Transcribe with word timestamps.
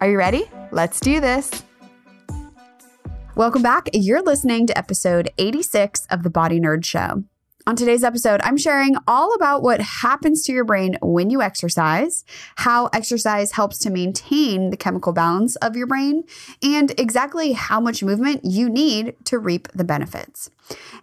Are 0.00 0.08
you 0.08 0.16
ready? 0.16 0.44
Let's 0.70 1.00
do 1.00 1.20
this. 1.20 1.50
Welcome 3.34 3.62
back. 3.62 3.88
You're 3.92 4.22
listening 4.22 4.68
to 4.68 4.78
episode 4.78 5.30
86 5.38 6.06
of 6.10 6.22
the 6.22 6.30
Body 6.30 6.60
Nerd 6.60 6.84
Show. 6.84 7.24
On 7.68 7.76
today's 7.76 8.02
episode, 8.02 8.40
I'm 8.44 8.56
sharing 8.56 8.96
all 9.06 9.34
about 9.34 9.62
what 9.62 9.82
happens 9.82 10.42
to 10.44 10.52
your 10.52 10.64
brain 10.64 10.96
when 11.02 11.28
you 11.28 11.42
exercise, 11.42 12.24
how 12.56 12.86
exercise 12.94 13.52
helps 13.52 13.76
to 13.80 13.90
maintain 13.90 14.70
the 14.70 14.76
chemical 14.78 15.12
balance 15.12 15.54
of 15.56 15.76
your 15.76 15.86
brain, 15.86 16.24
and 16.62 16.98
exactly 16.98 17.52
how 17.52 17.78
much 17.78 18.02
movement 18.02 18.40
you 18.42 18.70
need 18.70 19.16
to 19.26 19.38
reap 19.38 19.68
the 19.74 19.84
benefits. 19.84 20.48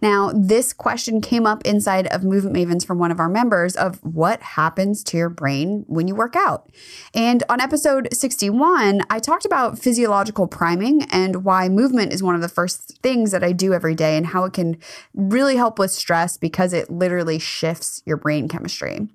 Now, 0.01 0.31
this 0.35 0.73
question 0.73 1.21
came 1.21 1.45
up 1.45 1.63
inside 1.65 2.07
of 2.07 2.23
Movement 2.23 2.55
Mavens 2.55 2.85
from 2.85 2.99
one 2.99 3.11
of 3.11 3.19
our 3.19 3.29
members 3.29 3.75
of 3.75 4.03
what 4.03 4.41
happens 4.41 5.03
to 5.05 5.17
your 5.17 5.29
brain 5.29 5.85
when 5.87 6.07
you 6.07 6.15
work 6.15 6.35
out. 6.35 6.69
And 7.13 7.43
on 7.49 7.61
episode 7.61 8.09
61, 8.11 9.01
I 9.09 9.19
talked 9.19 9.45
about 9.45 9.79
physiological 9.79 10.47
priming 10.47 11.03
and 11.11 11.43
why 11.43 11.69
movement 11.69 12.13
is 12.13 12.21
one 12.21 12.35
of 12.35 12.41
the 12.41 12.49
first 12.49 12.99
things 13.01 13.31
that 13.31 13.43
I 13.43 13.53
do 13.53 13.73
every 13.73 13.95
day 13.95 14.17
and 14.17 14.27
how 14.27 14.45
it 14.45 14.53
can 14.53 14.77
really 15.15 15.55
help 15.55 15.79
with 15.79 15.91
stress 15.91 16.37
because 16.37 16.54
it 16.73 16.89
literally 16.89 17.39
shifts 17.39 18.01
your 18.05 18.17
brain 18.17 18.47
chemistry. 18.47 19.07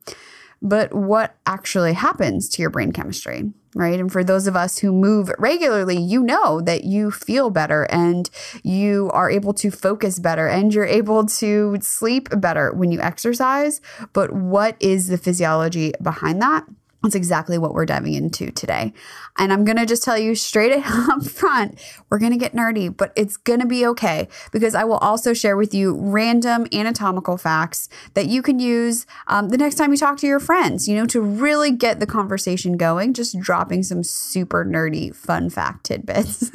But 0.63 0.93
what 0.93 1.37
actually 1.47 1.95
happens 1.95 2.49
to 2.51 2.63
your 2.63 2.71
brain 2.71 2.93
chemistry? 2.93 3.51
right? 3.75 4.01
And 4.01 4.11
for 4.11 4.25
those 4.25 4.47
of 4.47 4.57
us 4.57 4.79
who 4.79 4.93
move 4.93 5.31
regularly, 5.39 5.97
you 5.97 6.23
know 6.23 6.61
that 6.61 6.85
you 6.85 7.11
feel 7.11 7.51
better 7.51 7.85
and 7.85 8.29
you 8.63 9.11
are 9.13 9.31
able 9.31 9.55
to 9.55 9.71
focus 9.71 10.19
better 10.19 10.49
and 10.49 10.75
you're 10.75 10.85
able 10.85 11.27
to 11.27 11.79
sleep 11.81 12.29
better 12.41 12.73
when 12.73 12.91
you 12.91 13.01
exercise. 13.01 13.81
But 14.13 14.33
what 14.33 14.77
is 14.81 15.09
the 15.09 15.19
physiology 15.19 15.93
behind 16.03 16.43
that? 16.43 16.67
That's 17.03 17.15
exactly 17.15 17.57
what 17.57 17.73
we're 17.73 17.87
diving 17.87 18.13
into 18.13 18.51
today. 18.51 18.93
And 19.39 19.53
I'm 19.53 19.65
going 19.65 19.79
to 19.79 19.87
just 19.87 20.03
tell 20.03 20.19
you 20.19 20.35
straight 20.35 20.73
up 20.85 21.25
front, 21.25 21.81
we're 22.11 22.19
going 22.19 22.33
to 22.33 22.39
get 22.39 22.53
nerdy, 22.53 22.95
but 22.95 23.13
it's 23.17 23.37
going 23.39 23.61
to 23.61 23.67
be 23.67 23.87
okay 23.87 24.29
because 24.53 24.75
I 24.75 24.85
will 24.85 24.99
also 24.99 25.33
share 25.33 25.57
with 25.57 25.73
you 25.73 25.97
random 25.99 26.67
anatomical 26.73 27.39
facts 27.39 27.89
that 28.15 28.27
you 28.27 28.43
can 28.43 28.59
use 28.59 29.07
um, 29.29 29.49
the 29.49 29.57
next 29.57 29.77
time 29.77 29.93
you 29.93 29.97
talk 29.97 30.19
to 30.19 30.27
your 30.27 30.41
friends, 30.41 30.89
you 30.89 30.95
know, 30.95 31.07
to 31.07 31.21
really 31.21 31.71
get 31.71 32.01
the 32.01 32.07
conversation 32.07 32.77
going, 32.77 33.15
just 33.15 33.39
dropping 33.41 33.83
some 33.83 34.03
super 34.03 34.65
nerdy 34.65 35.15
fun 35.15 35.49
fact 35.49 35.85
tidbits. 35.85 36.51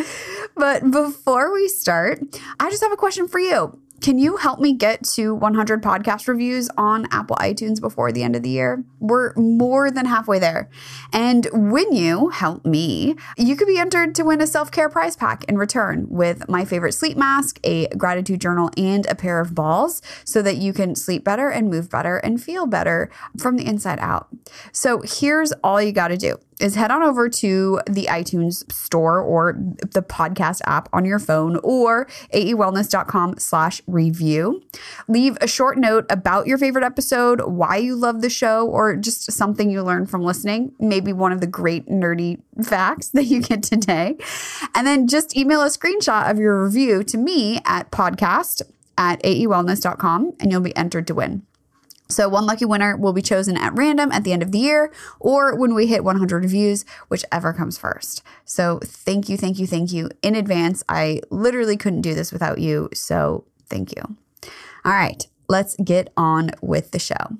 but 0.56 0.90
before 0.90 1.52
we 1.52 1.68
start, 1.68 2.20
I 2.58 2.68
just 2.70 2.82
have 2.82 2.92
a 2.92 2.96
question 2.96 3.28
for 3.28 3.38
you. 3.38 3.78
Can 4.00 4.18
you 4.18 4.36
help 4.36 4.60
me 4.60 4.74
get 4.74 5.02
to 5.14 5.34
100 5.34 5.82
podcast 5.82 6.28
reviews 6.28 6.68
on 6.76 7.06
Apple 7.10 7.36
iTunes 7.36 7.80
before 7.80 8.12
the 8.12 8.22
end 8.22 8.36
of 8.36 8.42
the 8.42 8.50
year? 8.50 8.84
We're 9.00 9.32
more 9.34 9.90
than 9.90 10.04
halfway 10.04 10.38
there. 10.38 10.68
And 11.12 11.46
when 11.52 11.92
you 11.94 12.28
help 12.28 12.66
me, 12.66 13.16
you 13.38 13.56
could 13.56 13.66
be 13.66 13.78
entered 13.78 14.14
to 14.16 14.22
win 14.22 14.42
a 14.42 14.46
self 14.46 14.70
care 14.70 14.90
prize 14.90 15.16
pack 15.16 15.44
in 15.44 15.56
return 15.56 16.06
with 16.10 16.48
my 16.48 16.64
favorite 16.66 16.92
sleep 16.92 17.16
mask, 17.16 17.58
a 17.64 17.88
gratitude 17.96 18.40
journal, 18.40 18.70
and 18.76 19.06
a 19.06 19.14
pair 19.14 19.40
of 19.40 19.54
balls 19.54 20.02
so 20.24 20.42
that 20.42 20.56
you 20.56 20.72
can 20.72 20.94
sleep 20.94 21.24
better 21.24 21.48
and 21.48 21.70
move 21.70 21.88
better 21.88 22.18
and 22.18 22.42
feel 22.42 22.66
better 22.66 23.10
from 23.38 23.56
the 23.56 23.66
inside 23.66 23.98
out. 24.00 24.28
So 24.72 25.02
here's 25.02 25.52
all 25.62 25.80
you 25.80 25.92
got 25.92 26.08
to 26.08 26.18
do 26.18 26.36
is 26.60 26.74
head 26.74 26.90
on 26.90 27.02
over 27.02 27.28
to 27.28 27.80
the 27.88 28.06
iTunes 28.06 28.70
store 28.72 29.20
or 29.20 29.56
the 29.92 30.02
podcast 30.02 30.60
app 30.66 30.88
on 30.92 31.04
your 31.04 31.18
phone 31.18 31.58
or 31.62 32.06
aewellness.com 32.32 33.38
slash 33.38 33.82
review. 33.86 34.62
Leave 35.08 35.36
a 35.40 35.46
short 35.46 35.78
note 35.78 36.06
about 36.10 36.46
your 36.46 36.58
favorite 36.58 36.84
episode, 36.84 37.40
why 37.42 37.76
you 37.76 37.96
love 37.96 38.22
the 38.22 38.30
show, 38.30 38.66
or 38.66 38.96
just 38.96 39.30
something 39.32 39.70
you 39.70 39.82
learned 39.82 40.10
from 40.10 40.22
listening. 40.22 40.72
Maybe 40.78 41.12
one 41.12 41.32
of 41.32 41.40
the 41.40 41.46
great 41.46 41.86
nerdy 41.86 42.40
facts 42.62 43.08
that 43.10 43.24
you 43.24 43.40
get 43.40 43.62
today. 43.62 44.16
And 44.74 44.86
then 44.86 45.06
just 45.06 45.36
email 45.36 45.62
a 45.62 45.66
screenshot 45.66 46.30
of 46.30 46.38
your 46.38 46.64
review 46.64 47.02
to 47.04 47.18
me 47.18 47.60
at 47.64 47.90
podcast 47.90 48.62
at 48.96 49.22
aewellness.com 49.22 50.34
and 50.40 50.50
you'll 50.50 50.60
be 50.60 50.76
entered 50.76 51.06
to 51.08 51.14
win. 51.14 51.42
So, 52.08 52.28
one 52.28 52.44
lucky 52.44 52.66
winner 52.66 52.96
will 52.96 53.14
be 53.14 53.22
chosen 53.22 53.56
at 53.56 53.72
random 53.74 54.12
at 54.12 54.24
the 54.24 54.32
end 54.32 54.42
of 54.42 54.52
the 54.52 54.58
year 54.58 54.92
or 55.18 55.56
when 55.56 55.74
we 55.74 55.86
hit 55.86 56.04
100 56.04 56.42
reviews, 56.42 56.84
whichever 57.08 57.52
comes 57.52 57.78
first. 57.78 58.22
So, 58.44 58.78
thank 58.84 59.28
you, 59.28 59.36
thank 59.36 59.58
you, 59.58 59.66
thank 59.66 59.92
you 59.92 60.10
in 60.22 60.34
advance. 60.34 60.84
I 60.88 61.22
literally 61.30 61.76
couldn't 61.76 62.02
do 62.02 62.14
this 62.14 62.30
without 62.30 62.58
you. 62.58 62.90
So, 62.92 63.44
thank 63.68 63.96
you. 63.96 64.16
All 64.84 64.92
right, 64.92 65.26
let's 65.48 65.76
get 65.76 66.12
on 66.16 66.50
with 66.60 66.90
the 66.90 66.98
show. 66.98 67.38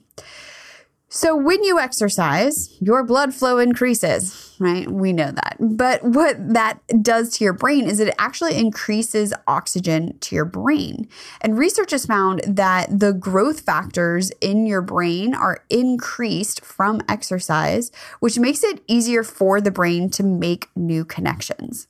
So, 1.11 1.37
when 1.37 1.63
you 1.63 1.79
exercise, 1.79 2.77
your 2.81 3.05
blood 3.05 3.35
flow 3.35 3.59
increases, 3.59 4.44
right? 4.59 4.91
We 4.91 5.13
know 5.13 5.31
that. 5.31 5.57
But 5.59 6.03
what 6.05 6.37
that 6.55 6.81
does 7.03 7.37
to 7.37 7.45
your 7.45 7.53
brain 7.53 7.89
is 7.89 8.01
it 8.01 8.15
actually 8.19 8.57
increases 8.57 9.33
oxygen 9.47 10.19
to 10.21 10.35
your 10.35 10.45
brain. 10.45 11.09
And 11.41 11.59
research 11.59 11.91
has 11.91 12.07
found 12.07 12.43
that 12.47 13.01
the 13.01 13.13
growth 13.13 13.61
factors 13.61 14.31
in 14.41 14.67
your 14.67 14.83
brain 14.83 15.35
are 15.35 15.65
increased 15.71 16.65
from 16.65 17.01
exercise, 17.09 17.91
which 18.21 18.39
makes 18.39 18.63
it 18.65 18.83
easier 18.87 19.23
for 19.23 19.61
the 19.61 19.71
brain 19.71 20.11
to 20.11 20.23
make 20.23 20.69
new 20.77 21.05
connections. 21.05 21.89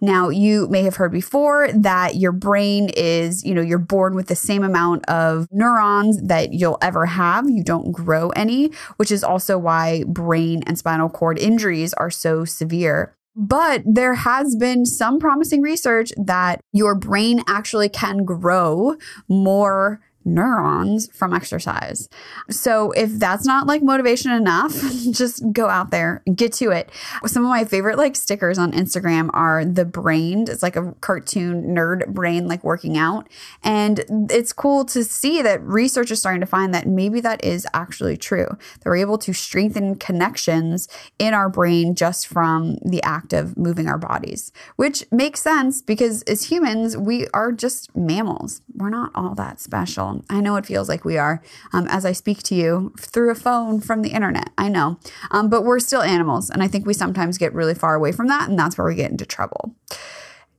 Now, 0.00 0.28
you 0.28 0.66
may 0.68 0.82
have 0.82 0.96
heard 0.96 1.12
before 1.12 1.70
that 1.72 2.16
your 2.16 2.32
brain 2.32 2.90
is, 2.96 3.44
you 3.44 3.54
know, 3.54 3.60
you're 3.60 3.78
born 3.78 4.14
with 4.14 4.26
the 4.26 4.34
same 4.34 4.64
amount 4.64 5.08
of 5.08 5.46
neurons 5.52 6.20
that 6.22 6.52
you'll 6.52 6.78
ever 6.82 7.06
have. 7.06 7.48
You 7.48 7.62
don't 7.62 7.92
grow 7.92 8.30
any, 8.30 8.72
which 8.96 9.12
is 9.12 9.22
also 9.22 9.58
why 9.58 10.04
brain 10.04 10.62
and 10.66 10.76
spinal 10.76 11.08
cord 11.08 11.38
injuries 11.38 11.94
are 11.94 12.10
so 12.10 12.44
severe. 12.44 13.14
But 13.34 13.82
there 13.86 14.14
has 14.14 14.56
been 14.56 14.84
some 14.84 15.18
promising 15.18 15.62
research 15.62 16.12
that 16.16 16.60
your 16.72 16.94
brain 16.94 17.42
actually 17.48 17.88
can 17.88 18.24
grow 18.24 18.96
more 19.28 20.00
neurons 20.24 21.08
from 21.12 21.32
exercise. 21.32 22.08
So 22.50 22.92
if 22.92 23.10
that's 23.18 23.46
not 23.46 23.66
like 23.66 23.82
motivation 23.82 24.32
enough, 24.32 24.72
just 25.12 25.42
go 25.52 25.68
out 25.68 25.90
there 25.90 26.22
get 26.34 26.52
to 26.54 26.70
it. 26.70 26.90
Some 27.26 27.44
of 27.44 27.50
my 27.50 27.64
favorite 27.64 27.98
like 27.98 28.16
stickers 28.16 28.58
on 28.58 28.72
Instagram 28.72 29.30
are 29.32 29.64
the 29.64 29.84
brained. 29.84 30.48
It's 30.48 30.62
like 30.62 30.76
a 30.76 30.92
cartoon 31.00 31.74
nerd 31.74 32.08
brain 32.08 32.48
like 32.48 32.64
working 32.64 32.96
out. 32.96 33.28
And 33.62 34.04
it's 34.30 34.52
cool 34.52 34.84
to 34.86 35.04
see 35.04 35.42
that 35.42 35.62
research 35.62 36.10
is 36.10 36.20
starting 36.20 36.40
to 36.40 36.46
find 36.46 36.74
that 36.74 36.86
maybe 36.86 37.20
that 37.20 37.44
is 37.44 37.66
actually 37.74 38.16
true. 38.16 38.46
That 38.46 38.86
we're 38.86 38.96
able 38.96 39.18
to 39.18 39.32
strengthen 39.32 39.96
connections 39.96 40.88
in 41.18 41.34
our 41.34 41.48
brain 41.48 41.94
just 41.94 42.26
from 42.26 42.76
the 42.84 43.02
act 43.02 43.32
of 43.32 43.56
moving 43.56 43.88
our 43.88 43.98
bodies, 43.98 44.52
which 44.76 45.04
makes 45.10 45.40
sense 45.42 45.82
because 45.82 46.22
as 46.22 46.50
humans, 46.50 46.96
we 46.96 47.26
are 47.28 47.52
just 47.52 47.94
mammals. 47.96 48.62
We're 48.74 48.90
not 48.90 49.12
all 49.14 49.34
that 49.36 49.60
special. 49.60 50.11
I 50.30 50.40
know 50.40 50.56
it 50.56 50.66
feels 50.66 50.88
like 50.88 51.04
we 51.04 51.18
are 51.18 51.42
um, 51.72 51.86
as 51.88 52.04
I 52.04 52.12
speak 52.12 52.42
to 52.44 52.54
you 52.54 52.92
through 52.98 53.30
a 53.30 53.34
phone 53.34 53.80
from 53.80 54.02
the 54.02 54.10
internet. 54.10 54.50
I 54.56 54.68
know. 54.68 54.98
Um, 55.30 55.48
but 55.48 55.64
we're 55.64 55.80
still 55.80 56.02
animals. 56.02 56.50
And 56.50 56.62
I 56.62 56.68
think 56.68 56.86
we 56.86 56.94
sometimes 56.94 57.38
get 57.38 57.54
really 57.54 57.74
far 57.74 57.94
away 57.94 58.12
from 58.12 58.28
that. 58.28 58.48
And 58.48 58.58
that's 58.58 58.76
where 58.76 58.86
we 58.86 58.94
get 58.94 59.10
into 59.10 59.26
trouble. 59.26 59.74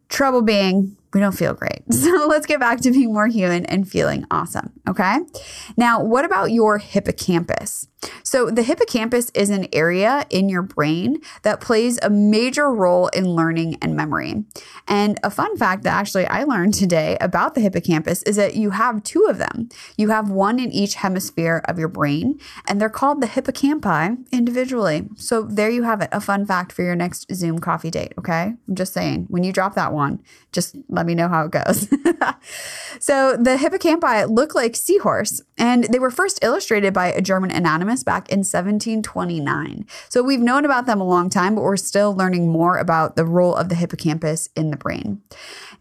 Trouble 0.09 0.41
being 0.41 0.97
we 1.13 1.19
don't 1.19 1.33
feel 1.37 1.53
great. 1.53 1.83
So 2.03 2.27
let's 2.27 2.45
get 2.45 2.59
back 2.59 2.81
to 2.81 2.91
being 2.91 3.13
more 3.13 3.27
human 3.27 3.65
and 3.67 3.89
feeling 3.89 4.25
awesome. 4.29 4.73
Okay. 4.89 5.19
Now, 5.77 6.03
what 6.03 6.25
about 6.25 6.51
your 6.51 6.79
hippocampus? 6.79 7.87
So, 8.23 8.49
the 8.49 8.63
hippocampus 8.63 9.29
is 9.31 9.49
an 9.49 9.67
area 9.73 10.25
in 10.29 10.49
your 10.49 10.61
brain 10.61 11.21
that 11.43 11.61
plays 11.61 11.99
a 12.01 12.09
major 12.09 12.71
role 12.71 13.07
in 13.09 13.35
learning 13.35 13.77
and 13.81 13.95
memory. 13.95 14.43
And 14.87 15.19
a 15.23 15.29
fun 15.29 15.55
fact 15.57 15.83
that 15.83 15.93
actually 15.93 16.25
I 16.25 16.43
learned 16.43 16.73
today 16.73 17.17
about 17.21 17.55
the 17.55 17.61
hippocampus 17.61 18.23
is 18.23 18.35
that 18.35 18.55
you 18.55 18.71
have 18.71 19.03
two 19.03 19.25
of 19.29 19.37
them. 19.37 19.69
You 19.97 20.09
have 20.09 20.29
one 20.29 20.59
in 20.59 20.71
each 20.71 20.95
hemisphere 20.95 21.63
of 21.67 21.79
your 21.79 21.87
brain, 21.87 22.39
and 22.67 22.79
they're 22.79 22.89
called 22.89 23.21
the 23.21 23.27
hippocampi 23.27 24.31
individually. 24.31 25.07
So, 25.15 25.43
there 25.43 25.69
you 25.69 25.83
have 25.83 26.01
it 26.01 26.09
a 26.11 26.21
fun 26.21 26.45
fact 26.45 26.71
for 26.71 26.83
your 26.83 26.95
next 26.95 27.33
Zoom 27.33 27.59
coffee 27.59 27.91
date. 27.91 28.13
Okay. 28.17 28.53
I'm 28.67 28.75
just 28.75 28.93
saying, 28.93 29.27
when 29.29 29.43
you 29.43 29.53
drop 29.53 29.75
that 29.75 29.93
one, 29.93 30.21
just 30.51 30.75
let 30.89 31.02
me 31.05 31.15
know 31.15 31.27
how 31.27 31.45
it 31.45 31.51
goes. 31.51 31.87
So 33.03 33.35
the 33.35 33.57
hippocampi 33.57 34.29
look 34.29 34.55
like 34.55 34.77
seahorse, 34.77 35.41
and 35.57 35.83
they 35.85 35.99
were 35.99 36.09
first 36.09 36.39
illustrated 36.41 36.93
by 36.93 37.07
a 37.07 37.21
German 37.21 37.51
anatomist 37.51 38.05
back 38.05 38.29
in 38.29 38.39
1729. 38.39 39.85
So 40.07 40.23
we've 40.23 40.39
known 40.39 40.63
about 40.63 40.85
them 40.85 41.01
a 41.01 41.03
long 41.03 41.29
time, 41.29 41.55
but 41.55 41.63
we're 41.63 41.75
still 41.75 42.15
learning 42.15 42.47
more 42.47 42.77
about 42.77 43.17
the 43.17 43.25
role 43.25 43.55
of 43.55 43.67
the 43.67 43.75
hippocampus 43.75 44.47
in 44.55 44.71
the 44.71 44.77
brain. 44.77 45.21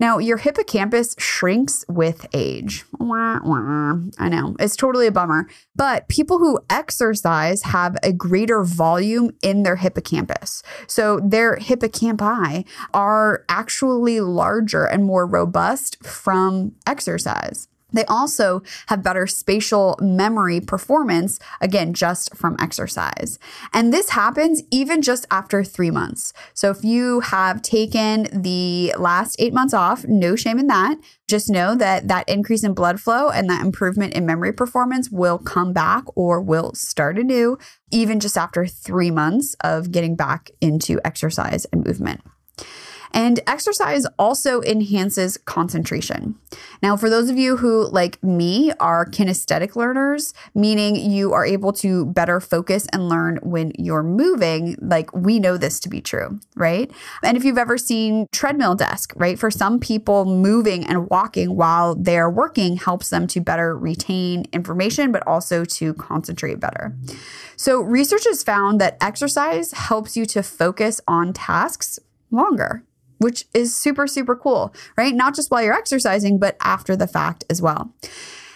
Now, 0.01 0.19
your 0.19 0.39
hippocampus 0.39 1.15
shrinks 1.17 1.85
with 1.89 2.27
age. 2.33 2.85
Wah, 2.99 3.39
wah. 3.45 3.99
I 4.19 4.29
know, 4.29 4.57
it's 4.59 4.75
totally 4.75 5.07
a 5.07 5.13
bummer. 5.13 5.47
But 5.77 6.09
people 6.09 6.39
who 6.39 6.59
exercise 6.69 7.63
have 7.63 7.97
a 8.03 8.13
greater 8.13 8.65
volume 8.65 9.31
in 9.43 9.63
their 9.63 9.77
hippocampus. 9.77 10.65
So 10.89 11.21
their 11.21 11.57
hippocampi 11.57 12.67
are 12.93 13.45
actually 13.49 14.21
larger 14.21 14.85
and 14.87 15.05
more 15.05 15.12
robust 15.20 16.05
from 16.05 16.73
exercise. 16.87 17.69
They 17.93 18.05
also 18.06 18.62
have 18.87 19.03
better 19.03 19.26
spatial 19.26 19.99
memory 20.00 20.61
performance, 20.61 21.38
again, 21.61 21.94
just 21.94 22.35
from 22.35 22.56
exercise. 22.59 23.38
And 23.73 23.93
this 23.93 24.11
happens 24.11 24.62
even 24.70 25.03
just 25.03 25.26
after 25.31 25.62
three 25.62 25.91
months. 25.91 26.32
So 26.55 26.70
if 26.70 26.85
you 26.85 27.20
have 27.20 27.62
taken 27.62 28.29
the 28.32 28.94
last 28.99 29.37
eight 29.38 29.53
months 29.53 29.75
off, 29.75 30.05
no 30.06 30.37
shame 30.37 30.59
in 30.59 30.67
that. 30.69 30.97
Just 31.29 31.49
know 31.49 31.75
that 31.76 32.08
that 32.08 32.29
increase 32.29 32.65
in 32.65 32.75
blood 32.75 33.00
flow 33.00 33.29
and 33.29 33.49
that 33.49 33.65
improvement 33.65 34.15
in 34.15 34.26
memory 34.26 34.53
performance 34.53 35.11
will 35.11 35.38
come 35.38 35.73
back 35.73 36.05
or 36.15 36.41
will 36.41 36.75
start 36.75 37.19
anew, 37.19 37.58
even 37.91 38.20
just 38.20 38.37
after 38.37 38.67
three 38.67 39.11
months 39.11 39.55
of 39.62 39.93
getting 39.93 40.17
back 40.17 40.50
into 40.61 41.00
exercise 41.05 41.67
and 41.67 41.87
movement. 41.87 42.23
And 43.12 43.41
exercise 43.47 44.06
also 44.19 44.62
enhances 44.62 45.37
concentration. 45.37 46.37
Now, 46.82 46.97
for 46.97 47.11
those 47.11 47.29
of 47.29 47.37
you 47.37 47.59
who, 47.59 47.87
like 47.88 48.23
me, 48.23 48.73
are 48.81 49.05
kinesthetic 49.06 49.76
learners, 49.76 50.32
meaning 50.55 50.97
you 50.97 51.32
are 51.32 51.44
able 51.44 51.73
to 51.75 52.06
better 52.06 52.41
focus 52.41 52.87
and 52.93 53.09
learn 53.09 53.38
when 53.43 53.73
you're 53.79 54.03
moving, 54.03 54.76
like 54.81 55.12
we 55.14 55.38
know 55.38 55.56
this 55.56 55.79
to 55.81 55.88
be 55.88 56.00
true, 56.00 56.41
right? 56.56 56.91
And 57.23 57.37
if 57.37 57.44
you've 57.44 57.59
ever 57.59 57.76
seen 57.79 58.26
treadmill 58.32 58.75
desk, 58.75 59.12
right? 59.17 59.38
For 59.38 59.50
some 59.50 59.79
people, 59.79 60.25
moving 60.25 60.85
and 60.87 61.08
walking 61.11 61.56
while 61.56 61.94
they're 61.94 62.31
working 62.31 62.76
helps 62.76 63.11
them 63.11 63.26
to 63.29 63.41
better 63.41 63.76
retain 63.76 64.47
information, 64.53 65.12
but 65.12 65.26
also 65.26 65.65
to 65.65 65.94
concentrate 65.94 66.61
better. 66.61 66.97
So, 67.56 67.81
research 67.81 68.25
has 68.26 68.43
found 68.43 68.81
that 68.81 68.97
exercise 69.00 69.73
helps 69.73 70.17
you 70.17 70.26
to 70.26 70.43
focus 70.43 71.00
on 71.06 71.32
tasks 71.32 71.99
longer 72.31 72.85
which 73.23 73.47
is 73.55 73.75
super, 73.75 74.07
super 74.07 74.37
cool, 74.37 74.75
right? 74.97 75.15
Not 75.15 75.35
just 75.35 75.51
while 75.51 75.63
you're 75.63 75.75
exercising, 75.75 76.39
but 76.39 76.57
after 76.61 76.97
the 76.97 77.07
fact 77.07 77.45
as 77.49 77.63
well. 77.63 77.95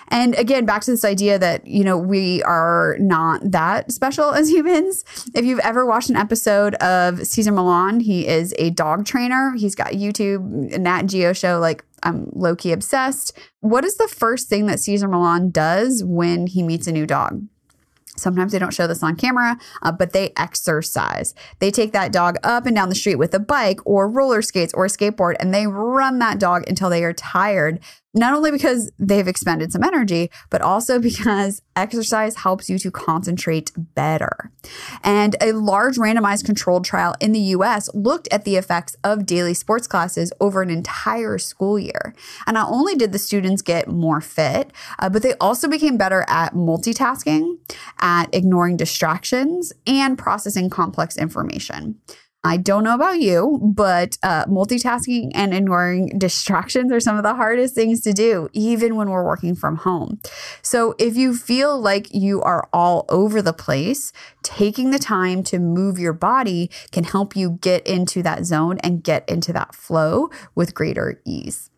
And 0.09 0.35
again, 0.37 0.67
back 0.67 0.83
to 0.83 0.91
this 0.91 1.05
idea 1.05 1.39
that, 1.39 1.67
you 1.67 1.83
know, 1.83 1.99
we 1.99 2.43
are 2.45 2.97
not 3.01 3.51
that 3.51 3.91
special 3.91 4.31
as 4.35 4.49
humans. 4.49 5.05
If 5.35 5.45
you've 5.45 5.61
ever 5.61 5.85
watched 5.85 6.11
an 6.11 6.17
episode 6.17 6.75
of 6.77 7.27
Cesar 7.27 7.53
Millan, 7.53 8.01
he 8.01 8.27
is 8.27 8.55
a 8.59 8.71
dog 8.71 9.05
trainer. 9.05 9.55
He's 9.57 9.75
got 9.75 9.93
YouTube, 9.93 10.79
Nat 10.79 11.03
Geo 11.07 11.33
show, 11.33 11.59
like 11.59 11.85
I'm 12.03 12.31
low 12.33 12.55
key 12.55 12.73
obsessed. 12.73 13.37
What 13.61 13.85
is 13.85 13.97
the 13.97 14.09
first 14.09 14.49
thing 14.49 14.67
that 14.67 14.81
Cesar 14.81 15.09
Millan 15.09 15.51
does 15.51 16.05
when 16.05 16.47
he 16.47 16.63
meets 16.63 16.87
a 16.87 16.93
new 16.93 17.07
dog? 17.07 17.43
Sometimes 18.17 18.53
they 18.53 18.59
don't 18.59 18.75
show 18.75 18.87
this 18.87 19.03
on 19.03 19.17
camera, 19.17 19.59
uh, 19.83 19.93
but 19.93 20.13
they 20.13 20.33
exercise. 20.37 21.35
They 21.59 21.71
take 21.71 21.93
that 21.93 22.13
dog 22.13 22.37
up 22.43 22.67
and 22.67 22.75
down 22.75 22.89
the 22.89 22.95
street 22.95 23.17
with 23.17 23.35
a 23.35 23.39
bike 23.39 23.81
or 23.85 24.09
roller 24.09 24.43
skates 24.43 24.75
or 24.75 24.85
a 24.85 24.89
skateboard 24.89 25.35
and 25.41 25.53
they 25.53 25.67
run 25.67 26.19
that 26.19 26.39
dog 26.39 26.65
until 26.69 26.91
they 26.91 27.05
are 27.05 27.13
tired 27.13 27.81
not 28.17 28.35
only 28.35 28.51
because 28.51 28.91
they've 28.99 29.29
expended 29.29 29.73
some 29.73 29.85
energy, 29.85 30.31
but 30.51 30.63
also 30.63 30.99
because 31.07 31.63
exercise 31.77 32.37
helps 32.37 32.71
you 32.71 32.79
to 32.79 32.91
concentrate 32.91 33.71
better. 33.95 34.51
And 35.05 35.37
a 35.41 35.53
large 35.53 35.97
randomized 35.97 36.45
controlled 36.45 36.85
trial 36.85 37.15
in 37.21 37.33
the 37.33 37.41
US 37.41 37.91
looked 37.95 38.29
at 38.33 38.45
the 38.45 38.57
effects 38.57 38.97
of 39.05 39.27
daily 39.27 39.55
sports 39.55 39.87
classes 39.87 40.33
over 40.41 40.63
an 40.63 40.71
entire 40.71 41.39
school 41.39 41.79
year. 41.79 42.15
And 42.47 42.55
not 42.55 42.71
only 42.71 42.95
did 42.95 43.13
the 43.13 43.19
students 43.19 43.63
get 43.63 43.89
more 43.89 44.21
fit, 44.21 44.73
uh, 44.99 45.11
but 45.11 45.23
they 45.23 45.35
also 45.35 45.69
became 45.69 45.97
better 45.97 46.25
at 46.29 46.55
multitasking, 46.55 47.59
at 48.01 48.35
ignoring 48.35 48.77
distractions, 48.77 49.73
and 49.87 50.17
processing 50.17 50.71
complex 50.71 51.19
information. 51.19 52.01
I 52.45 52.59
don't 52.59 52.85
know 52.85 52.95
about 52.95 53.19
you, 53.19 53.59
but 53.61 54.19
uh, 54.23 54.45
multitasking 54.45 55.33
and 55.35 55.53
ignoring 55.53 56.17
distractions 56.17 56.93
are 56.93 57.01
some 57.01 57.17
of 57.17 57.25
the 57.25 57.35
hardest 57.35 57.75
things 57.75 58.03
to 58.03 58.13
do, 58.13 58.49
even 58.53 58.95
when 58.95 59.11
we're 59.11 59.25
working 59.25 59.57
from 59.57 59.77
home. 59.77 60.21
So 60.63 60.95
if 60.99 61.17
you 61.17 61.35
feel 61.35 61.81
like 61.81 62.15
you 62.15 62.41
are 62.43 62.69
all 62.73 63.05
over 63.09 63.43
the 63.43 63.53
place, 63.53 64.13
taking 64.45 64.93
the 64.93 64.99
time 64.99 65.43
to 65.45 65.59
move 65.59 65.99
your 65.99 66.13
body 66.13 66.71
can 66.93 67.03
help 67.03 67.35
you 67.35 67.59
get 67.61 67.85
into 67.85 68.23
that 68.23 68.45
zone 68.45 68.79
and 68.79 69.03
get 69.03 69.29
into 69.29 69.53
that 69.53 69.75
flow 69.75 70.31
with 70.55 70.73
greater 70.73 71.21
ease. 71.25 71.71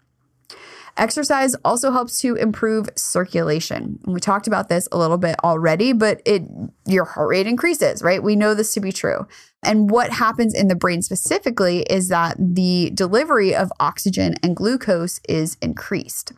Exercise 0.98 1.54
also 1.64 1.92
helps 1.92 2.20
to 2.20 2.34
improve 2.34 2.88
circulation. 2.96 4.00
And 4.04 4.12
we 4.12 4.20
talked 4.20 4.48
about 4.48 4.68
this 4.68 4.88
a 4.90 4.98
little 4.98 5.16
bit 5.16 5.36
already, 5.44 5.92
but 5.92 6.20
it 6.26 6.42
your 6.86 7.04
heart 7.04 7.28
rate 7.28 7.46
increases, 7.46 8.02
right? 8.02 8.20
We 8.22 8.34
know 8.34 8.52
this 8.52 8.74
to 8.74 8.80
be 8.80 8.90
true. 8.90 9.26
And 9.62 9.90
what 9.90 10.10
happens 10.10 10.54
in 10.54 10.68
the 10.68 10.76
brain 10.76 11.02
specifically 11.02 11.82
is 11.82 12.08
that 12.08 12.36
the 12.38 12.90
delivery 12.94 13.54
of 13.54 13.72
oxygen 13.80 14.36
and 14.42 14.54
glucose 14.54 15.20
is 15.28 15.56
increased. 15.60 16.32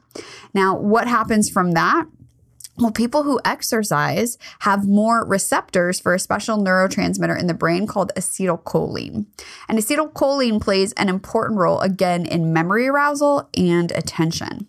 Now, 0.55 0.77
what 0.77 1.07
happens 1.07 1.51
from 1.51 1.73
that? 1.73 2.07
Well, 2.79 2.93
people 2.93 3.25
who 3.25 3.39
exercise 3.45 4.39
have 4.61 4.89
more 4.89 5.27
receptors 5.27 6.01
for 6.01 6.15
a 6.15 6.19
special 6.19 6.57
neurotransmitter 6.57 7.39
in 7.39 7.47
the 7.47 7.53
brain 7.53 7.87
called 7.87 8.11
acetylcholine. 8.17 9.27
And 9.69 9.79
acetylcholine 9.79 10.63
plays 10.63 10.93
an 10.95 11.11
important 11.11 11.59
role 11.59 11.81
again 11.81 12.25
in 12.25 12.55
memory 12.55 12.89
arousal 12.89 13.51
and 13.55 13.93
attention. 13.93 14.67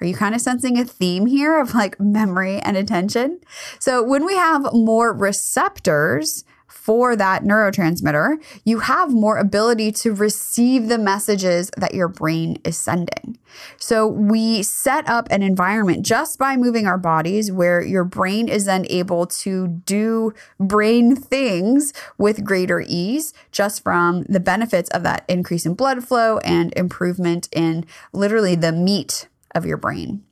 Are 0.00 0.06
you 0.06 0.14
kind 0.14 0.34
of 0.34 0.40
sensing 0.40 0.78
a 0.78 0.84
theme 0.86 1.26
here 1.26 1.60
of 1.60 1.74
like 1.74 2.00
memory 2.00 2.58
and 2.60 2.78
attention? 2.78 3.40
So, 3.78 4.02
when 4.02 4.24
we 4.24 4.34
have 4.36 4.72
more 4.72 5.12
receptors, 5.12 6.44
for 6.80 7.14
that 7.14 7.44
neurotransmitter, 7.44 8.42
you 8.64 8.78
have 8.78 9.12
more 9.12 9.36
ability 9.36 9.92
to 9.92 10.14
receive 10.14 10.88
the 10.88 10.96
messages 10.96 11.70
that 11.76 11.92
your 11.92 12.08
brain 12.08 12.56
is 12.64 12.78
sending. 12.78 13.38
So 13.76 14.06
we 14.06 14.62
set 14.62 15.06
up 15.08 15.28
an 15.30 15.42
environment 15.42 16.06
just 16.06 16.38
by 16.38 16.56
moving 16.56 16.86
our 16.86 16.96
bodies 16.96 17.52
where 17.52 17.82
your 17.82 18.04
brain 18.04 18.48
is 18.48 18.64
then 18.64 18.86
able 18.88 19.26
to 19.26 19.68
do 19.68 20.32
brain 20.58 21.14
things 21.14 21.92
with 22.16 22.44
greater 22.44 22.82
ease 22.86 23.34
just 23.52 23.82
from 23.82 24.22
the 24.22 24.40
benefits 24.40 24.88
of 24.90 25.02
that 25.02 25.24
increase 25.28 25.66
in 25.66 25.74
blood 25.74 26.02
flow 26.02 26.38
and 26.38 26.72
improvement 26.76 27.48
in 27.52 27.84
literally 28.14 28.54
the 28.54 28.72
meat 28.72 29.28
of 29.54 29.66
your 29.66 29.76
brain. 29.76 30.24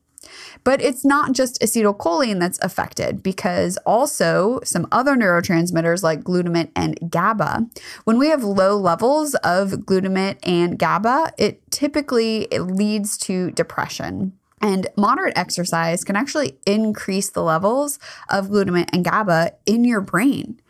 But 0.65 0.83
it's 0.83 1.05
not 1.05 1.33
just 1.33 1.61
acetylcholine 1.61 2.41
that's 2.41 2.59
affected 2.61 3.23
because 3.23 3.77
also 3.87 4.61
some 4.65 4.87
other 4.93 5.17
neurotransmitters 5.17 6.03
like 6.03 6.23
glutamate 6.23 6.71
and 6.75 6.99
GABA. 7.11 7.67
When 8.05 8.19
we 8.19 8.29
have 8.29 8.43
low 8.43 8.77
levels 8.77 9.35
of 9.37 9.71
glutamate 9.71 10.39
and 10.43 10.79
GABA, 10.79 11.33
it 11.39 11.71
typically 11.71 12.43
it 12.51 12.63
leads 12.63 13.17
to 13.19 13.51
depression. 13.53 14.33
And 14.61 14.89
moderate 14.97 15.39
exercise 15.39 16.03
can 16.03 16.17
actually 16.17 16.59
increase 16.67 17.31
the 17.31 17.43
levels 17.43 17.99
of 18.29 18.49
glutamate 18.49 18.89
and 18.93 19.05
GABA 19.05 19.53
in 19.67 19.85
your 19.85 20.01
brain 20.01 20.61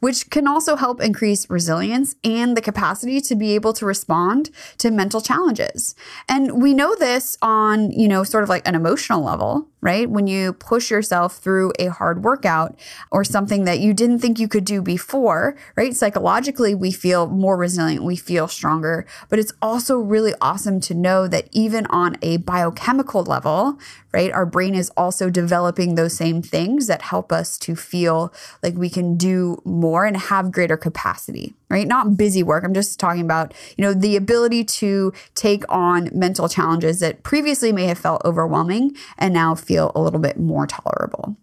which 0.00 0.30
can 0.30 0.46
also 0.46 0.76
help 0.76 1.00
increase 1.00 1.48
resilience 1.50 2.16
and 2.24 2.56
the 2.56 2.60
capacity 2.60 3.20
to 3.20 3.34
be 3.34 3.54
able 3.54 3.72
to 3.72 3.86
respond 3.86 4.50
to 4.78 4.90
mental 4.90 5.20
challenges. 5.20 5.94
And 6.28 6.62
we 6.62 6.74
know 6.74 6.94
this 6.94 7.36
on, 7.42 7.90
you 7.90 8.08
know, 8.08 8.24
sort 8.24 8.44
of 8.44 8.48
like 8.48 8.66
an 8.66 8.74
emotional 8.74 9.22
level, 9.22 9.68
right? 9.80 10.10
When 10.10 10.26
you 10.26 10.52
push 10.52 10.90
yourself 10.90 11.36
through 11.38 11.72
a 11.78 11.86
hard 11.86 12.24
workout 12.24 12.76
or 13.12 13.22
something 13.22 13.64
that 13.64 13.78
you 13.78 13.94
didn't 13.94 14.18
think 14.18 14.38
you 14.38 14.48
could 14.48 14.64
do 14.64 14.82
before, 14.82 15.56
right? 15.76 15.94
Psychologically, 15.94 16.74
we 16.74 16.90
feel 16.90 17.28
more 17.28 17.56
resilient, 17.56 18.02
we 18.02 18.16
feel 18.16 18.48
stronger, 18.48 19.06
but 19.28 19.38
it's 19.38 19.52
also 19.62 19.98
really 19.98 20.34
awesome 20.40 20.80
to 20.80 20.94
know 20.94 21.28
that 21.28 21.48
even 21.52 21.86
on 21.86 22.16
a 22.22 22.38
biochemical 22.38 23.22
level, 23.22 23.78
right, 24.12 24.32
our 24.32 24.46
brain 24.46 24.74
is 24.74 24.90
also 24.96 25.30
developing 25.30 25.94
those 25.94 26.16
same 26.16 26.42
things 26.42 26.86
that 26.86 27.02
help 27.02 27.30
us 27.30 27.58
to 27.58 27.76
feel 27.76 28.32
like 28.62 28.74
we 28.74 28.90
can 28.90 29.16
do 29.16 29.55
more 29.64 30.04
and 30.04 30.16
have 30.16 30.52
greater 30.52 30.76
capacity, 30.76 31.54
right? 31.68 31.86
Not 31.86 32.16
busy 32.16 32.42
work. 32.42 32.64
I'm 32.64 32.74
just 32.74 33.00
talking 33.00 33.22
about, 33.22 33.54
you 33.76 33.82
know, 33.82 33.94
the 33.94 34.16
ability 34.16 34.64
to 34.64 35.12
take 35.34 35.64
on 35.68 36.10
mental 36.12 36.48
challenges 36.48 37.00
that 37.00 37.22
previously 37.22 37.72
may 37.72 37.86
have 37.86 37.98
felt 37.98 38.22
overwhelming 38.24 38.96
and 39.18 39.32
now 39.32 39.54
feel 39.54 39.92
a 39.94 40.00
little 40.00 40.20
bit 40.20 40.38
more 40.38 40.66
tolerable. 40.66 41.36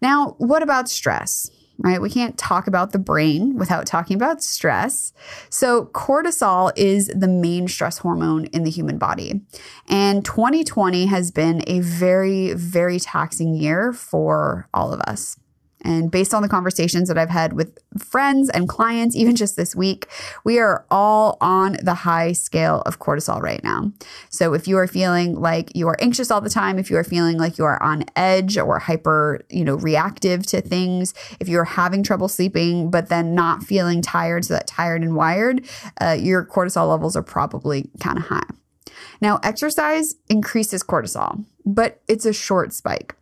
Now, 0.00 0.34
what 0.38 0.62
about 0.62 0.88
stress? 0.88 1.50
right? 1.78 2.00
We 2.00 2.10
can't 2.10 2.38
talk 2.38 2.66
about 2.66 2.92
the 2.92 2.98
brain 2.98 3.56
without 3.56 3.86
talking 3.86 4.16
about 4.16 4.42
stress. 4.42 5.12
So, 5.50 5.86
cortisol 5.86 6.72
is 6.76 7.08
the 7.08 7.28
main 7.28 7.68
stress 7.68 7.98
hormone 7.98 8.46
in 8.46 8.64
the 8.64 8.70
human 8.70 8.98
body. 8.98 9.40
And 9.88 10.24
2020 10.24 11.06
has 11.06 11.30
been 11.30 11.62
a 11.66 11.80
very, 11.80 12.52
very 12.52 12.98
taxing 13.00 13.54
year 13.54 13.92
for 13.92 14.68
all 14.72 14.92
of 14.92 15.00
us. 15.00 15.36
And 15.82 16.10
based 16.10 16.32
on 16.32 16.42
the 16.42 16.48
conversations 16.48 17.08
that 17.08 17.18
I've 17.18 17.30
had 17.30 17.52
with 17.52 17.78
friends 17.98 18.48
and 18.50 18.68
clients, 18.68 19.16
even 19.22 19.36
just 19.36 19.56
this 19.56 19.74
week, 19.74 20.06
we 20.44 20.58
are 20.58 20.86
all 20.90 21.36
on 21.40 21.76
the 21.82 21.94
high 21.94 22.32
scale 22.32 22.82
of 22.86 22.98
cortisol 22.98 23.40
right 23.40 23.62
now. 23.62 23.92
So 24.30 24.54
if 24.54 24.66
you 24.66 24.78
are 24.78 24.86
feeling 24.86 25.34
like 25.34 25.74
you 25.74 25.88
are 25.88 25.96
anxious 26.00 26.30
all 26.30 26.40
the 26.40 26.50
time, 26.50 26.78
if 26.78 26.90
you 26.90 26.96
are 26.96 27.04
feeling 27.04 27.38
like 27.38 27.58
you 27.58 27.64
are 27.64 27.82
on 27.82 28.04
edge 28.16 28.56
or 28.56 28.78
hyper, 28.78 29.40
you 29.50 29.64
know, 29.64 29.74
reactive 29.74 30.46
to 30.46 30.60
things, 30.60 31.14
if 31.40 31.48
you're 31.48 31.64
having 31.64 32.02
trouble 32.02 32.28
sleeping, 32.28 32.90
but 32.90 33.08
then 33.08 33.34
not 33.34 33.62
feeling 33.62 34.02
tired, 34.02 34.44
so 34.44 34.54
that 34.54 34.66
tired 34.66 35.02
and 35.02 35.16
wired, 35.16 35.64
uh, 36.00 36.16
your 36.18 36.44
cortisol 36.44 36.88
levels 36.88 37.16
are 37.16 37.22
probably 37.22 37.90
kind 38.00 38.18
of 38.18 38.24
high. 38.24 38.42
Now, 39.20 39.38
exercise 39.42 40.16
increases 40.28 40.82
cortisol, 40.82 41.44
but 41.64 42.00
it's 42.08 42.26
a 42.26 42.32
short 42.32 42.72
spike. 42.72 43.14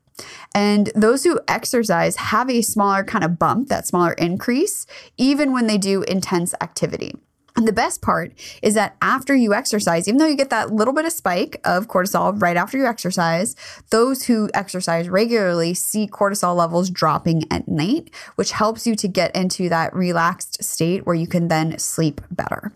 And 0.54 0.90
those 0.94 1.24
who 1.24 1.40
exercise 1.48 2.16
have 2.16 2.50
a 2.50 2.62
smaller 2.62 3.04
kind 3.04 3.24
of 3.24 3.38
bump, 3.38 3.68
that 3.68 3.86
smaller 3.86 4.12
increase, 4.12 4.86
even 5.16 5.52
when 5.52 5.66
they 5.66 5.78
do 5.78 6.02
intense 6.02 6.54
activity. 6.60 7.14
And 7.56 7.66
the 7.66 7.72
best 7.72 8.00
part 8.00 8.32
is 8.62 8.74
that 8.74 8.96
after 9.02 9.34
you 9.34 9.52
exercise, 9.52 10.08
even 10.08 10.18
though 10.18 10.26
you 10.26 10.36
get 10.36 10.50
that 10.50 10.72
little 10.72 10.94
bit 10.94 11.04
of 11.04 11.12
spike 11.12 11.60
of 11.64 11.88
cortisol 11.88 12.40
right 12.40 12.56
after 12.56 12.78
you 12.78 12.86
exercise, 12.86 13.56
those 13.90 14.24
who 14.24 14.48
exercise 14.54 15.08
regularly 15.08 15.74
see 15.74 16.06
cortisol 16.06 16.56
levels 16.56 16.90
dropping 16.90 17.44
at 17.50 17.68
night, 17.68 18.10
which 18.36 18.52
helps 18.52 18.86
you 18.86 18.94
to 18.96 19.08
get 19.08 19.34
into 19.34 19.68
that 19.68 19.94
relaxed 19.94 20.62
state 20.62 21.04
where 21.04 21.14
you 21.14 21.26
can 21.26 21.48
then 21.48 21.78
sleep 21.78 22.20
better. 22.30 22.72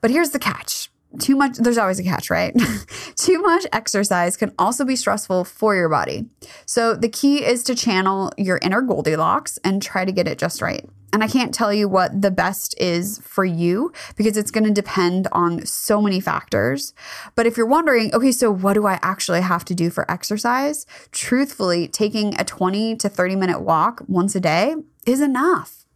But 0.00 0.10
here's 0.10 0.30
the 0.30 0.38
catch 0.38 0.90
too 1.18 1.36
much, 1.36 1.56
there's 1.56 1.78
always 1.78 1.98
a 1.98 2.04
catch, 2.04 2.30
right? 2.30 2.54
too 3.16 3.40
much 3.40 3.66
exercise 3.72 4.36
can 4.36 4.52
also 4.58 4.84
be 4.84 4.96
stressful 4.96 5.44
for 5.44 5.74
your 5.74 5.88
body. 5.88 6.26
So 6.66 6.94
the 6.94 7.08
key 7.08 7.44
is 7.44 7.62
to 7.64 7.74
channel 7.74 8.32
your 8.36 8.58
inner 8.62 8.82
Goldilocks 8.82 9.58
and 9.64 9.82
try 9.82 10.04
to 10.04 10.12
get 10.12 10.28
it 10.28 10.38
just 10.38 10.60
right. 10.60 10.88
And 11.12 11.24
I 11.24 11.28
can't 11.28 11.54
tell 11.54 11.72
you 11.72 11.88
what 11.88 12.20
the 12.20 12.30
best 12.30 12.78
is 12.78 13.18
for 13.20 13.44
you 13.44 13.92
because 14.16 14.36
it's 14.36 14.50
going 14.50 14.64
to 14.64 14.70
depend 14.70 15.26
on 15.32 15.64
so 15.64 16.02
many 16.02 16.20
factors. 16.20 16.92
But 17.34 17.46
if 17.46 17.56
you're 17.56 17.66
wondering, 17.66 18.14
okay, 18.14 18.30
so 18.30 18.50
what 18.50 18.74
do 18.74 18.86
I 18.86 18.98
actually 19.00 19.40
have 19.40 19.64
to 19.66 19.74
do 19.74 19.88
for 19.88 20.10
exercise? 20.10 20.84
Truthfully, 21.10 21.88
taking 21.88 22.38
a 22.38 22.44
20 22.44 22.96
to 22.96 23.08
30 23.08 23.36
minute 23.36 23.60
walk 23.60 24.02
once 24.06 24.34
a 24.34 24.40
day 24.40 24.74
is 25.06 25.22
enough. 25.22 25.86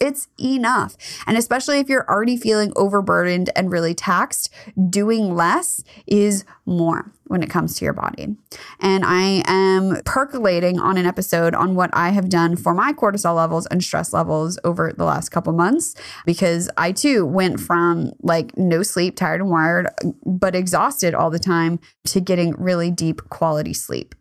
It's 0.00 0.28
enough. 0.38 0.96
And 1.26 1.36
especially 1.36 1.78
if 1.78 1.88
you're 1.88 2.08
already 2.08 2.36
feeling 2.36 2.72
overburdened 2.76 3.50
and 3.56 3.72
really 3.72 3.94
taxed, 3.94 4.52
doing 4.90 5.34
less 5.34 5.82
is 6.06 6.44
more 6.66 7.12
when 7.28 7.42
it 7.42 7.50
comes 7.50 7.76
to 7.76 7.84
your 7.84 7.92
body. 7.92 8.36
And 8.80 9.04
I 9.04 9.42
am 9.46 10.00
percolating 10.04 10.78
on 10.78 10.96
an 10.96 11.06
episode 11.06 11.54
on 11.54 11.74
what 11.74 11.90
I 11.92 12.10
have 12.10 12.28
done 12.28 12.56
for 12.56 12.74
my 12.74 12.92
cortisol 12.92 13.36
levels 13.36 13.66
and 13.66 13.82
stress 13.82 14.12
levels 14.12 14.58
over 14.64 14.92
the 14.96 15.04
last 15.04 15.28
couple 15.28 15.52
months 15.52 15.94
because 16.24 16.70
I 16.76 16.92
too 16.92 17.26
went 17.26 17.60
from 17.60 18.12
like 18.22 18.56
no 18.56 18.82
sleep, 18.82 19.16
tired 19.16 19.40
and 19.40 19.50
wired, 19.50 19.88
but 20.24 20.54
exhausted 20.54 21.14
all 21.14 21.30
the 21.30 21.38
time 21.38 21.80
to 22.06 22.20
getting 22.20 22.52
really 22.52 22.90
deep 22.90 23.28
quality 23.28 23.74
sleep. 23.74 24.14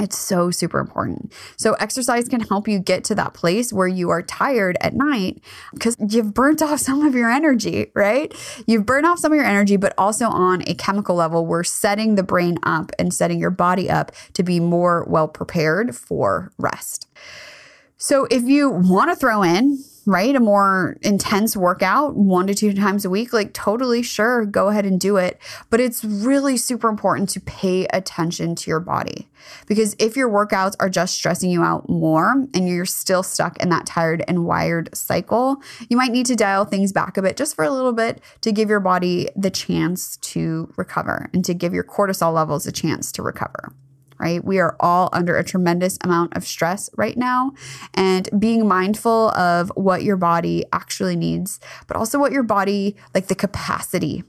It's 0.00 0.16
so 0.16 0.50
super 0.50 0.78
important. 0.78 1.32
So, 1.56 1.72
exercise 1.74 2.28
can 2.28 2.40
help 2.40 2.68
you 2.68 2.78
get 2.78 3.02
to 3.04 3.14
that 3.16 3.34
place 3.34 3.72
where 3.72 3.88
you 3.88 4.10
are 4.10 4.22
tired 4.22 4.76
at 4.80 4.94
night 4.94 5.42
because 5.72 5.96
you've 6.08 6.34
burnt 6.34 6.62
off 6.62 6.78
some 6.78 7.04
of 7.04 7.14
your 7.14 7.30
energy, 7.30 7.90
right? 7.94 8.32
You've 8.66 8.86
burnt 8.86 9.06
off 9.06 9.18
some 9.18 9.32
of 9.32 9.36
your 9.36 9.44
energy, 9.44 9.76
but 9.76 9.94
also 9.98 10.26
on 10.26 10.62
a 10.68 10.74
chemical 10.74 11.16
level, 11.16 11.46
we're 11.46 11.64
setting 11.64 12.14
the 12.14 12.22
brain 12.22 12.58
up 12.62 12.92
and 12.98 13.12
setting 13.12 13.40
your 13.40 13.50
body 13.50 13.90
up 13.90 14.12
to 14.34 14.42
be 14.44 14.60
more 14.60 15.04
well 15.08 15.26
prepared 15.26 15.96
for 15.96 16.52
rest. 16.58 17.08
So, 17.96 18.26
if 18.30 18.44
you 18.44 18.70
want 18.70 19.10
to 19.10 19.16
throw 19.16 19.42
in 19.42 19.82
right? 20.08 20.34
A 20.34 20.40
more 20.40 20.96
intense 21.02 21.54
workout 21.54 22.16
one 22.16 22.46
to 22.46 22.54
two 22.54 22.72
times 22.72 23.04
a 23.04 23.10
week, 23.10 23.34
like 23.34 23.52
totally 23.52 24.02
sure, 24.02 24.46
go 24.46 24.68
ahead 24.68 24.86
and 24.86 24.98
do 24.98 25.18
it. 25.18 25.38
But 25.68 25.80
it's 25.80 26.02
really 26.02 26.56
super 26.56 26.88
important 26.88 27.28
to 27.30 27.40
pay 27.40 27.86
attention 27.88 28.54
to 28.54 28.70
your 28.70 28.80
body 28.80 29.28
because 29.66 29.94
if 29.98 30.16
your 30.16 30.30
workouts 30.30 30.74
are 30.80 30.88
just 30.88 31.14
stressing 31.14 31.50
you 31.50 31.62
out 31.62 31.90
more 31.90 32.46
and 32.54 32.66
you're 32.66 32.86
still 32.86 33.22
stuck 33.22 33.58
in 33.58 33.68
that 33.68 33.84
tired 33.84 34.24
and 34.26 34.46
wired 34.46 34.88
cycle, 34.96 35.58
you 35.90 35.96
might 35.98 36.12
need 36.12 36.26
to 36.26 36.34
dial 36.34 36.64
things 36.64 36.90
back 36.90 37.18
a 37.18 37.22
bit 37.22 37.36
just 37.36 37.54
for 37.54 37.64
a 37.64 37.70
little 37.70 37.92
bit 37.92 38.22
to 38.40 38.50
give 38.50 38.70
your 38.70 38.80
body 38.80 39.28
the 39.36 39.50
chance 39.50 40.16
to 40.18 40.72
recover 40.78 41.28
and 41.34 41.44
to 41.44 41.52
give 41.52 41.74
your 41.74 41.84
cortisol 41.84 42.32
levels 42.32 42.66
a 42.66 42.72
chance 42.72 43.12
to 43.12 43.22
recover 43.22 43.74
right? 44.18 44.44
We 44.44 44.58
are 44.58 44.76
all 44.80 45.08
under 45.12 45.36
a 45.36 45.44
tremendous 45.44 45.98
amount 46.02 46.36
of 46.36 46.44
stress 46.44 46.90
right 46.96 47.16
now. 47.16 47.52
And 47.94 48.28
being 48.38 48.66
mindful 48.66 49.30
of 49.30 49.70
what 49.74 50.02
your 50.02 50.16
body 50.16 50.64
actually 50.72 51.16
needs, 51.16 51.60
but 51.86 51.96
also 51.96 52.18
what 52.18 52.32
your 52.32 52.42
body, 52.42 52.96
like 53.14 53.28
the 53.28 53.34
capacity 53.34 54.24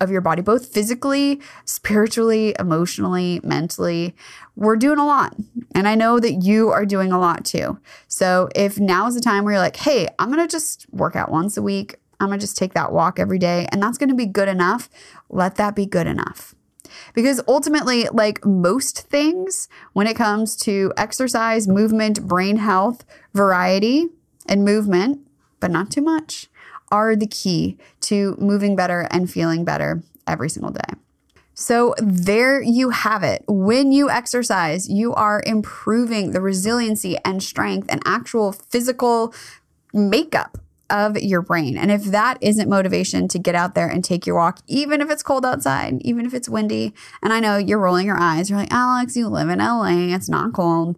of 0.00 0.10
your 0.10 0.20
body, 0.20 0.40
both 0.40 0.66
physically, 0.66 1.40
spiritually, 1.64 2.54
emotionally, 2.58 3.40
mentally. 3.42 4.14
We're 4.56 4.76
doing 4.76 4.98
a 4.98 5.06
lot. 5.06 5.36
And 5.74 5.86
I 5.86 5.94
know 5.94 6.18
that 6.20 6.42
you 6.42 6.70
are 6.70 6.86
doing 6.86 7.12
a 7.12 7.18
lot 7.18 7.44
too. 7.44 7.78
So 8.08 8.48
if 8.54 8.78
now 8.78 9.06
is 9.08 9.14
the 9.14 9.20
time 9.20 9.44
where 9.44 9.54
you're 9.54 9.62
like, 9.62 9.76
hey, 9.76 10.08
I'm 10.18 10.32
going 10.32 10.46
to 10.46 10.50
just 10.50 10.86
work 10.90 11.16
out 11.16 11.30
once 11.30 11.56
a 11.56 11.62
week, 11.62 11.96
I'm 12.18 12.28
going 12.28 12.38
to 12.38 12.42
just 12.42 12.56
take 12.56 12.74
that 12.74 12.92
walk 12.92 13.18
every 13.18 13.38
day, 13.38 13.66
and 13.72 13.82
that's 13.82 13.96
going 13.96 14.10
to 14.10 14.14
be 14.14 14.26
good 14.26 14.48
enough, 14.48 14.90
let 15.30 15.56
that 15.56 15.74
be 15.74 15.86
good 15.86 16.06
enough. 16.06 16.54
Because 17.14 17.40
ultimately, 17.46 18.06
like 18.12 18.44
most 18.44 19.08
things, 19.08 19.68
when 19.92 20.06
it 20.06 20.16
comes 20.16 20.56
to 20.58 20.92
exercise, 20.96 21.68
movement, 21.68 22.26
brain 22.26 22.56
health, 22.56 23.04
variety, 23.34 24.08
and 24.46 24.64
movement, 24.64 25.20
but 25.60 25.70
not 25.70 25.90
too 25.90 26.02
much, 26.02 26.48
are 26.90 27.14
the 27.14 27.26
key 27.26 27.78
to 28.00 28.36
moving 28.38 28.74
better 28.74 29.06
and 29.10 29.30
feeling 29.30 29.64
better 29.64 30.02
every 30.26 30.50
single 30.50 30.72
day. 30.72 30.94
So, 31.54 31.94
there 31.98 32.62
you 32.62 32.88
have 32.90 33.22
it. 33.22 33.44
When 33.46 33.92
you 33.92 34.08
exercise, 34.08 34.88
you 34.88 35.12
are 35.12 35.42
improving 35.44 36.30
the 36.30 36.40
resiliency 36.40 37.18
and 37.22 37.42
strength 37.42 37.86
and 37.90 38.00
actual 38.06 38.52
physical 38.52 39.34
makeup 39.92 40.56
of 40.90 41.16
your 41.18 41.42
brain. 41.42 41.76
And 41.76 41.90
if 41.90 42.04
that 42.04 42.38
isn't 42.40 42.68
motivation 42.68 43.28
to 43.28 43.38
get 43.38 43.54
out 43.54 43.74
there 43.74 43.88
and 43.88 44.04
take 44.04 44.26
your 44.26 44.36
walk, 44.36 44.60
even 44.66 45.00
if 45.00 45.10
it's 45.10 45.22
cold 45.22 45.46
outside, 45.46 46.00
even 46.02 46.26
if 46.26 46.34
it's 46.34 46.48
windy, 46.48 46.94
and 47.22 47.32
I 47.32 47.40
know 47.40 47.56
you're 47.56 47.78
rolling 47.78 48.06
your 48.06 48.18
eyes, 48.18 48.50
you're 48.50 48.58
like, 48.58 48.72
Alex, 48.72 49.16
you 49.16 49.28
live 49.28 49.48
in 49.48 49.58
LA, 49.58 50.14
it's 50.14 50.28
not 50.28 50.52
cold. 50.52 50.96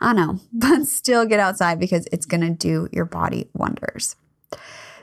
I 0.00 0.12
know, 0.12 0.40
but 0.52 0.86
still 0.86 1.26
get 1.26 1.40
outside 1.40 1.78
because 1.78 2.06
it's 2.12 2.26
going 2.26 2.42
to 2.42 2.50
do 2.50 2.88
your 2.92 3.04
body 3.04 3.48
wonders. 3.54 4.16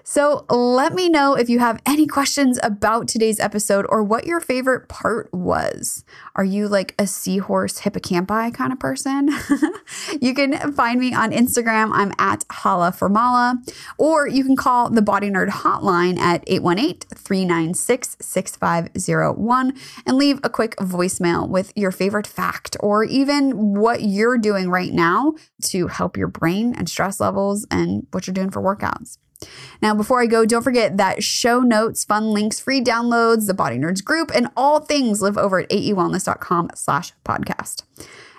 So 0.10 0.46
let 0.50 0.94
me 0.94 1.10
know 1.10 1.34
if 1.34 1.50
you 1.50 1.60
have 1.60 1.82
any 1.86 2.08
questions 2.08 2.58
about 2.64 3.10
today's 3.10 3.42
episode 3.42 3.86
or 3.90 4.02
what 4.02 4.26
your 4.26 4.40
favorite 4.40 4.88
part 4.88 5.28
was. 5.34 6.06
Are 6.34 6.46
you 6.46 6.70
like 6.70 6.96
a 6.98 7.06
seahorse 7.06 7.82
hippocampi 7.82 8.54
kind 8.54 8.72
of 8.72 8.80
person? 8.80 9.30
you 10.22 10.34
can 10.34 10.72
find 10.72 11.02
me 11.02 11.14
on 11.14 11.32
Instagram. 11.32 11.90
I'm 11.92 12.14
at 12.20 12.46
Holla 12.50 12.94
for 12.94 13.10
Mala, 13.10 13.62
or 13.98 14.30
you 14.30 14.46
can 14.46 14.56
call 14.56 14.90
the 14.90 15.02
Body 15.02 15.30
Nerd 15.30 15.50
hotline 15.50 16.18
at 16.18 16.42
818 16.48 17.00
396 17.14 18.16
6501 18.22 19.74
and 20.06 20.18
leave 20.18 20.40
a 20.42 20.50
quick 20.50 20.78
voicemail 20.78 21.50
with 21.50 21.74
your 21.76 21.92
favorite 21.92 22.28
fact 22.28 22.78
or 22.80 23.04
even 23.04 23.76
what 23.76 24.04
you're 24.04 24.38
doing 24.38 24.70
right 24.70 24.94
now 24.94 25.34
to 25.64 25.88
help 25.88 26.16
your 26.16 26.30
brain 26.30 26.74
and 26.74 26.88
stress 26.88 27.20
levels 27.20 27.68
and 27.70 28.08
what 28.12 28.26
you're 28.26 28.34
doing 28.34 28.52
for 28.52 28.62
workouts. 28.62 29.18
Now, 29.82 29.94
before 29.94 30.22
I 30.22 30.26
go, 30.26 30.46
don't 30.46 30.64
forget 30.64 30.98
that 30.98 31.24
show 31.24 31.60
notes, 31.60 32.04
fun 32.04 32.34
links, 32.34 32.60
free 32.60 32.82
downloads, 32.82 33.48
the 33.48 33.54
Body 33.54 33.78
Nerds 33.78 34.04
group, 34.04 34.32
and 34.34 34.50
all 34.58 34.80
things 34.80 35.22
live 35.22 35.38
over 35.38 35.60
at 35.60 35.70
aewellness.com 35.70 36.72
slash 36.76 37.14
podcast. 37.24 37.84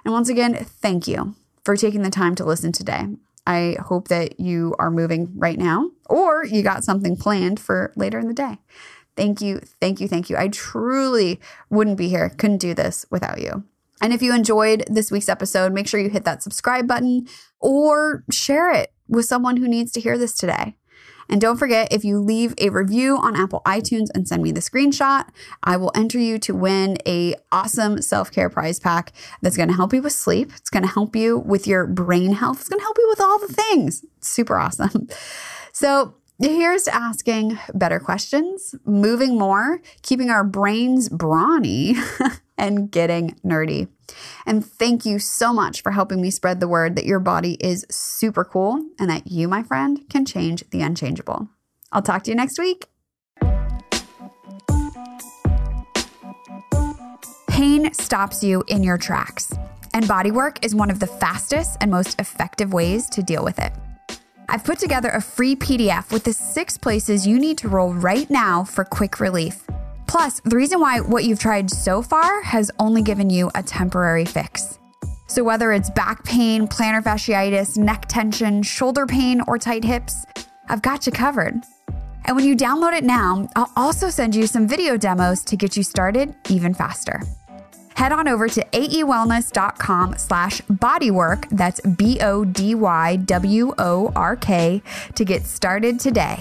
And 0.04 0.12
once 0.12 0.28
again, 0.28 0.54
thank 0.54 1.06
you 1.06 1.34
for 1.64 1.76
taking 1.76 2.02
the 2.02 2.10
time 2.10 2.34
to 2.36 2.44
listen 2.44 2.72
today. 2.72 3.06
I 3.46 3.76
hope 3.80 4.08
that 4.08 4.38
you 4.40 4.74
are 4.78 4.90
moving 4.90 5.32
right 5.36 5.58
now 5.58 5.90
or 6.06 6.44
you 6.44 6.62
got 6.62 6.84
something 6.84 7.16
planned 7.16 7.58
for 7.58 7.92
later 7.96 8.18
in 8.18 8.28
the 8.28 8.34
day. 8.34 8.58
Thank 9.16 9.40
you, 9.40 9.60
thank 9.80 10.00
you, 10.00 10.06
thank 10.06 10.30
you. 10.30 10.36
I 10.36 10.48
truly 10.48 11.40
wouldn't 11.70 11.96
be 11.96 12.08
here, 12.08 12.28
couldn't 12.28 12.58
do 12.58 12.74
this 12.74 13.06
without 13.10 13.40
you. 13.40 13.64
And 14.00 14.12
if 14.12 14.22
you 14.22 14.34
enjoyed 14.34 14.84
this 14.88 15.10
week's 15.10 15.28
episode, 15.28 15.72
make 15.72 15.88
sure 15.88 15.98
you 15.98 16.10
hit 16.10 16.24
that 16.24 16.42
subscribe 16.42 16.86
button 16.86 17.26
or 17.58 18.22
share 18.30 18.70
it 18.70 18.92
with 19.08 19.24
someone 19.24 19.56
who 19.56 19.66
needs 19.66 19.92
to 19.92 20.00
hear 20.00 20.16
this 20.16 20.34
today. 20.34 20.76
And 21.28 21.40
don't 21.40 21.56
forget, 21.56 21.92
if 21.92 22.04
you 22.04 22.20
leave 22.20 22.54
a 22.58 22.70
review 22.70 23.16
on 23.16 23.36
Apple 23.36 23.62
iTunes 23.66 24.08
and 24.14 24.26
send 24.26 24.42
me 24.42 24.52
the 24.52 24.60
screenshot, 24.60 25.28
I 25.62 25.76
will 25.76 25.92
enter 25.94 26.18
you 26.18 26.38
to 26.40 26.54
win 26.54 26.96
a 27.06 27.34
awesome 27.52 28.02
self-care 28.02 28.50
prize 28.50 28.80
pack 28.80 29.12
that's 29.42 29.56
going 29.56 29.68
to 29.68 29.74
help 29.74 29.92
you 29.92 30.02
with 30.02 30.12
sleep. 30.12 30.52
It's 30.56 30.70
going 30.70 30.84
to 30.84 30.88
help 30.88 31.14
you 31.14 31.38
with 31.38 31.66
your 31.66 31.86
brain 31.86 32.32
health. 32.32 32.60
It's 32.60 32.68
going 32.68 32.80
to 32.80 32.84
help 32.84 32.98
you 32.98 33.08
with 33.08 33.20
all 33.20 33.38
the 33.38 33.52
things. 33.52 34.04
Super 34.20 34.58
awesome. 34.58 35.08
So 35.70 36.14
Here's 36.40 36.84
to 36.84 36.94
asking 36.94 37.58
better 37.74 37.98
questions, 37.98 38.72
moving 38.84 39.36
more, 39.36 39.80
keeping 40.02 40.30
our 40.30 40.44
brains 40.44 41.08
brawny, 41.08 41.96
and 42.58 42.90
getting 42.90 43.38
nerdy. 43.44 43.88
And 44.44 44.64
thank 44.64 45.06
you 45.06 45.18
so 45.18 45.52
much 45.52 45.82
for 45.82 45.92
helping 45.92 46.20
me 46.20 46.30
spread 46.30 46.60
the 46.60 46.68
word 46.68 46.96
that 46.96 47.06
your 47.06 47.20
body 47.20 47.54
is 47.60 47.86
super 47.90 48.44
cool 48.44 48.84
and 48.98 49.08
that 49.08 49.30
you, 49.30 49.48
my 49.48 49.62
friend, 49.62 50.00
can 50.10 50.24
change 50.24 50.64
the 50.70 50.82
unchangeable. 50.82 51.48
I'll 51.92 52.02
talk 52.02 52.24
to 52.24 52.30
you 52.30 52.36
next 52.36 52.58
week. 52.58 52.86
Pain 57.48 57.92
stops 57.92 58.44
you 58.44 58.62
in 58.68 58.84
your 58.84 58.98
tracks, 58.98 59.52
and 59.92 60.04
bodywork 60.04 60.64
is 60.64 60.74
one 60.74 60.90
of 60.90 61.00
the 61.00 61.08
fastest 61.08 61.76
and 61.80 61.90
most 61.90 62.20
effective 62.20 62.72
ways 62.72 63.08
to 63.10 63.22
deal 63.22 63.42
with 63.42 63.58
it. 63.58 63.72
I've 64.48 64.64
put 64.64 64.78
together 64.78 65.10
a 65.10 65.20
free 65.20 65.56
PDF 65.56 66.12
with 66.12 66.24
the 66.24 66.32
six 66.32 66.78
places 66.78 67.26
you 67.26 67.38
need 67.38 67.58
to 67.58 67.68
roll 67.68 67.92
right 67.92 68.30
now 68.30 68.64
for 68.64 68.84
quick 68.84 69.20
relief. 69.20 69.64
Plus, 70.08 70.40
the 70.40 70.56
reason 70.56 70.80
why 70.80 71.00
what 71.00 71.24
you've 71.24 71.38
tried 71.38 71.70
so 71.70 72.02
far 72.02 72.42
has 72.42 72.70
only 72.78 73.02
given 73.02 73.28
you 73.28 73.50
a 73.54 73.62
temporary 73.62 74.24
fix. 74.24 74.78
So, 75.26 75.44
whether 75.44 75.72
it's 75.72 75.90
back 75.90 76.24
pain, 76.24 76.66
plantar 76.66 77.02
fasciitis, 77.02 77.76
neck 77.76 78.06
tension, 78.08 78.62
shoulder 78.62 79.04
pain, 79.04 79.42
or 79.46 79.58
tight 79.58 79.84
hips, 79.84 80.24
I've 80.70 80.80
got 80.80 81.06
you 81.06 81.12
covered. 81.12 81.62
And 82.24 82.36
when 82.36 82.46
you 82.46 82.56
download 82.56 82.96
it 82.96 83.04
now, 83.04 83.48
I'll 83.54 83.70
also 83.76 84.08
send 84.08 84.34
you 84.34 84.46
some 84.46 84.66
video 84.66 84.96
demos 84.96 85.44
to 85.44 85.56
get 85.56 85.76
you 85.76 85.82
started 85.82 86.34
even 86.48 86.72
faster. 86.72 87.20
Head 87.94 88.12
on 88.12 88.28
over 88.28 88.48
to 88.48 88.64
aewellness.com 88.64 90.18
slash 90.18 90.60
bodywork, 90.62 91.48
that's 91.50 91.80
B 91.80 92.18
O 92.20 92.44
D 92.44 92.74
Y 92.74 93.16
W 93.16 93.74
O 93.76 94.12
R 94.16 94.36
K, 94.36 94.82
to 95.14 95.24
get 95.24 95.44
started 95.44 96.00
today. 96.00 96.38